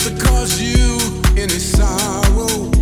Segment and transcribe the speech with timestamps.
[0.00, 0.96] To cause you
[1.36, 2.79] any sorrow.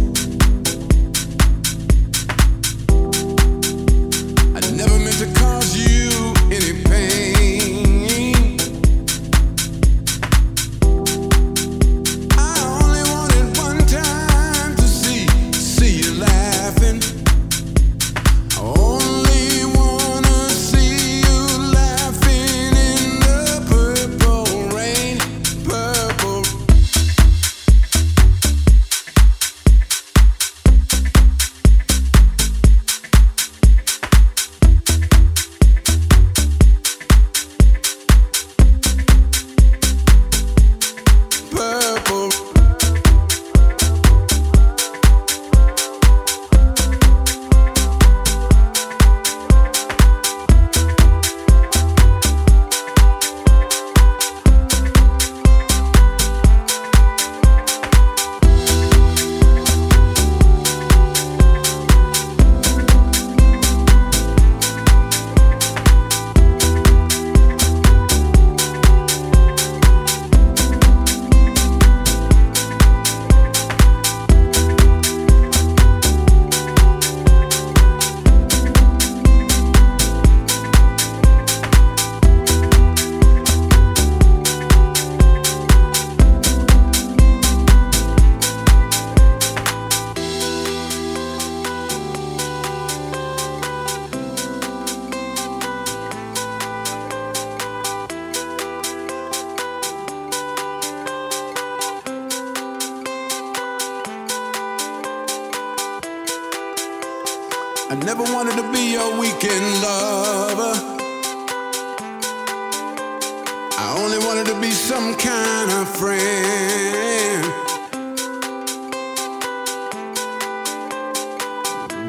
[113.81, 117.45] I only wanted to be some kind of friend.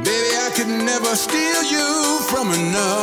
[0.04, 2.99] Baby, I could never steal you from another.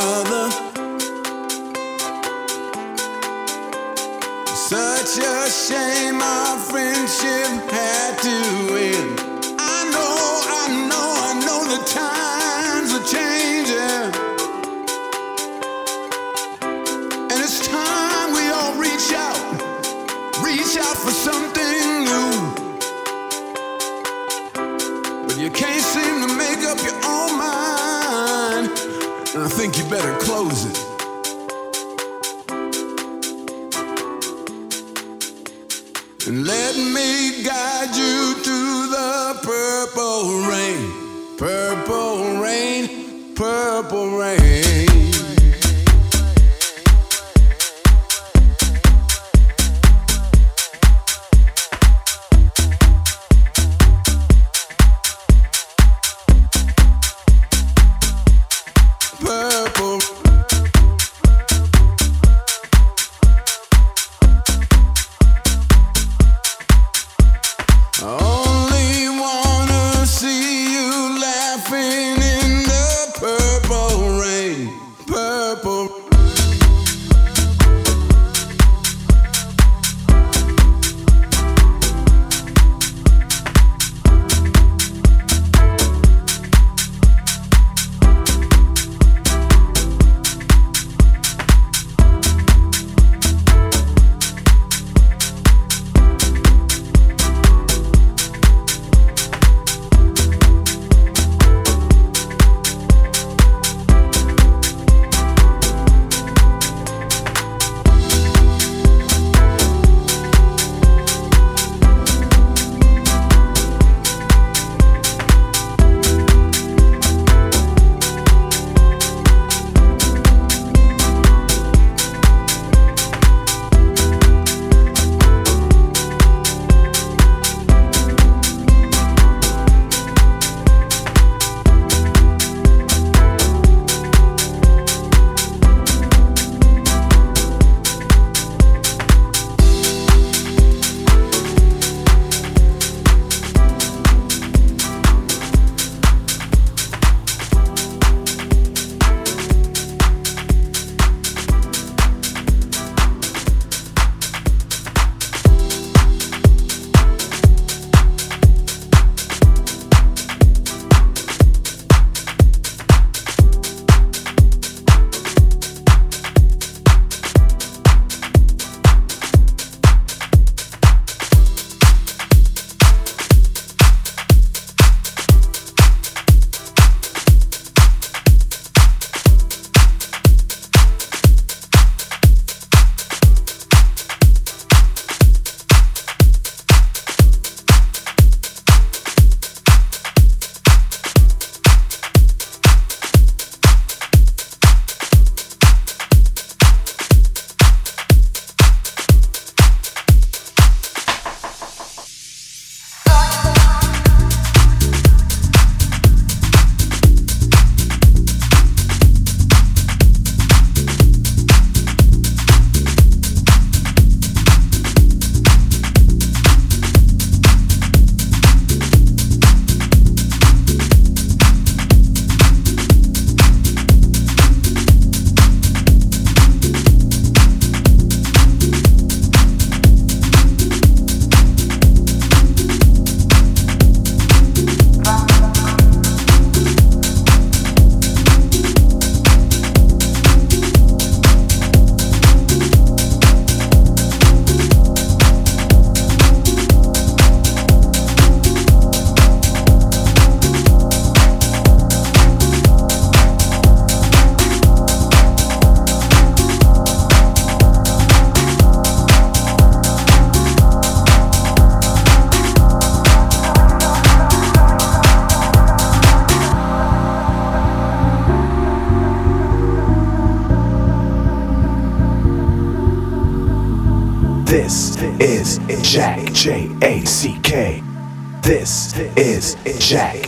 [279.87, 280.26] Jack.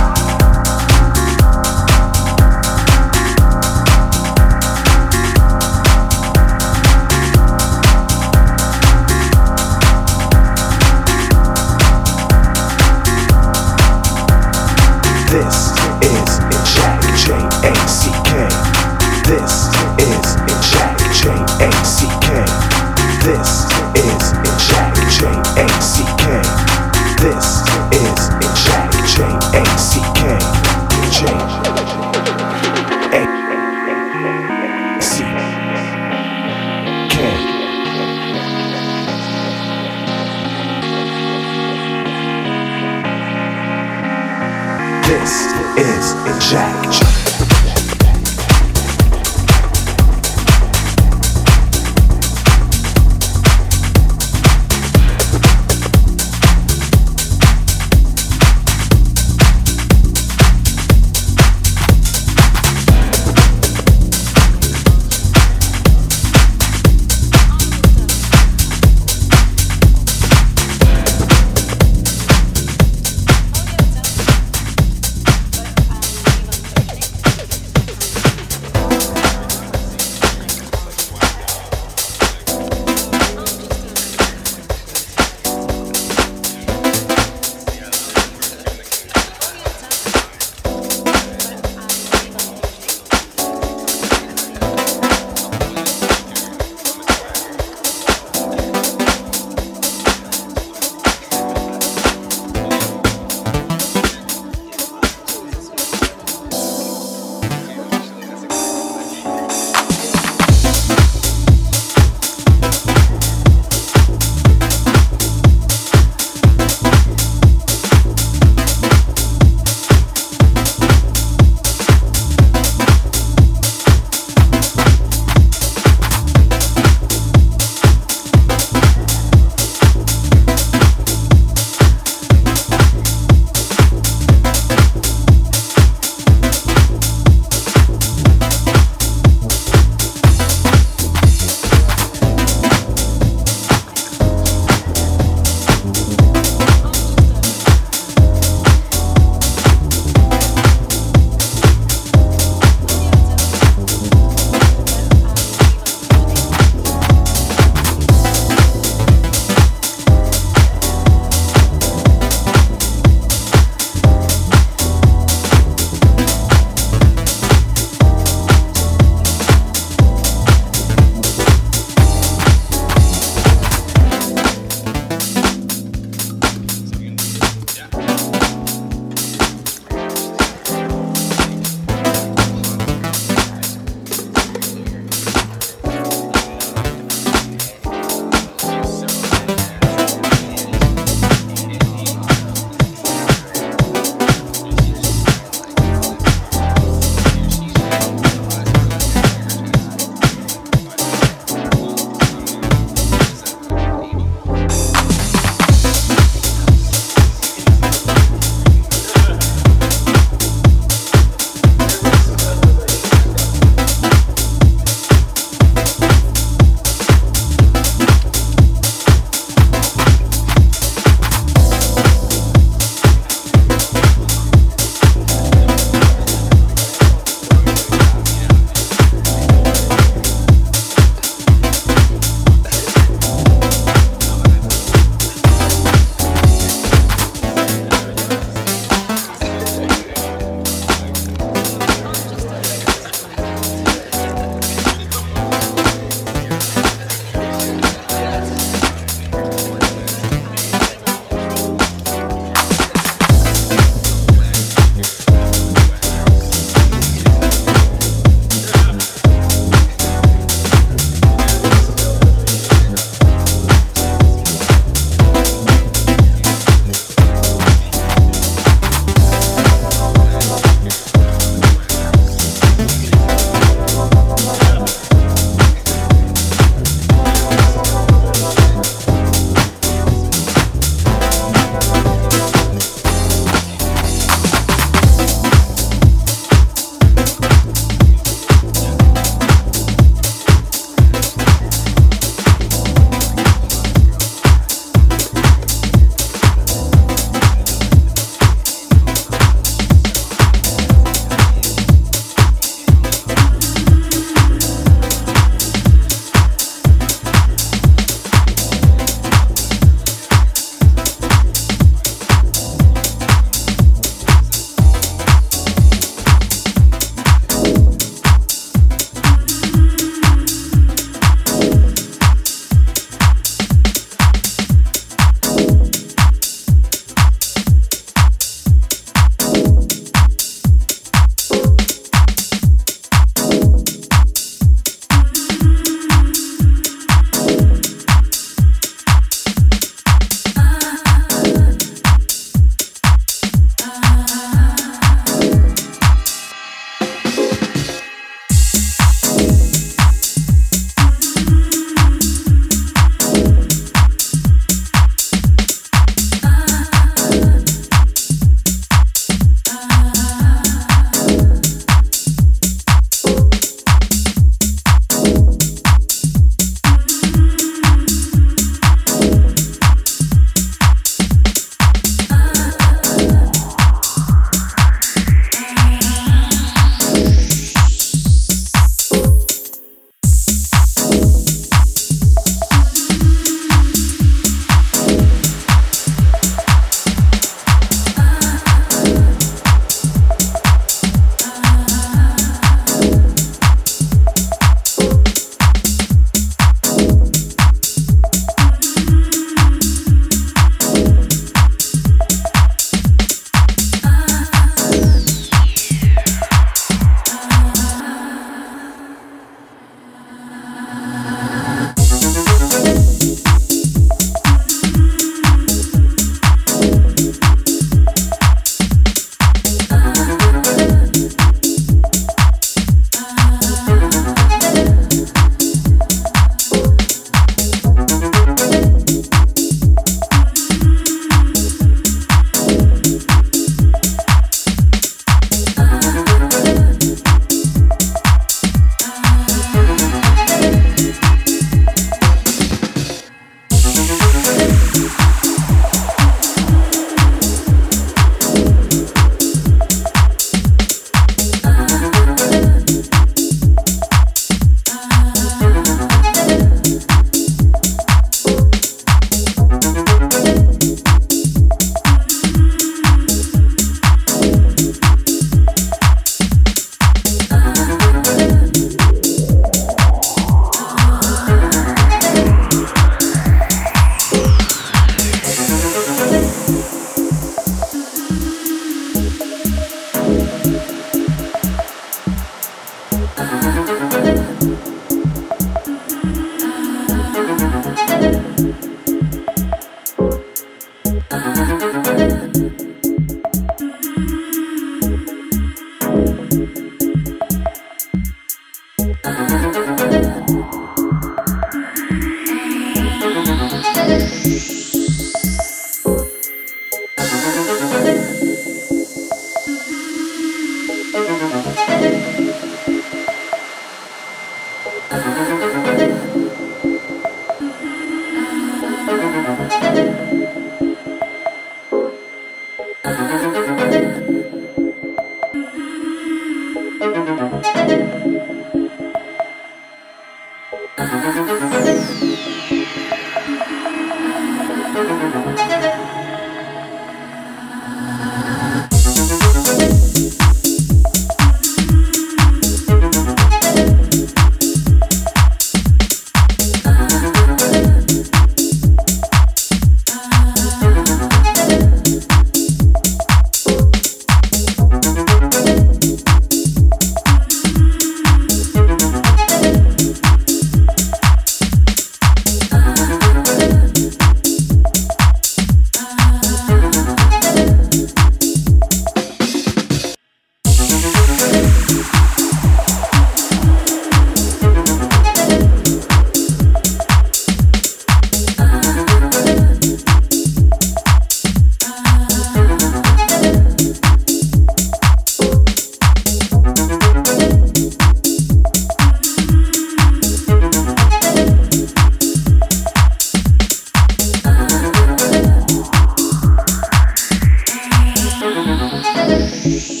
[599.63, 600.00] Got